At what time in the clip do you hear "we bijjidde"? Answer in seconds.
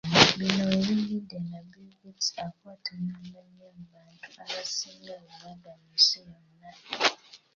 0.69-1.37